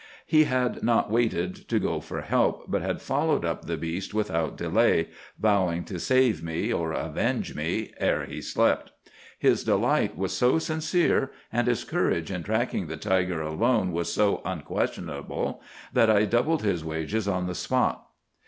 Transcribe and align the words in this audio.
"'He 0.25 0.45
had 0.45 0.81
not 0.81 1.11
waited 1.11 1.67
to 1.69 1.77
go 1.77 1.99
for 2.01 2.21
help, 2.21 2.65
but 2.71 2.81
had 2.81 3.03
followed 3.03 3.45
up 3.45 3.65
the 3.65 3.77
beast 3.77 4.15
without 4.15 4.57
delay, 4.57 5.09
vowing 5.39 5.83
to 5.83 5.99
save 5.99 6.41
me 6.43 6.73
or 6.73 6.91
avenge 6.91 7.53
me 7.53 7.93
ere 7.99 8.25
he 8.25 8.41
slept. 8.41 8.89
His 9.37 9.63
delight 9.63 10.17
was 10.17 10.35
so 10.35 10.57
sincere, 10.57 11.29
and 11.53 11.67
his 11.67 11.83
courage 11.83 12.31
in 12.31 12.41
tracking 12.41 12.87
the 12.87 12.97
tiger 12.97 13.43
alone 13.43 13.91
was 13.91 14.11
so 14.11 14.41
unquestionable, 14.43 15.61
that 15.93 16.09
I 16.09 16.25
doubled 16.25 16.63
his 16.63 16.83
wages 16.83 17.27
on 17.27 17.45
the 17.45 17.53
spot. 17.53 18.07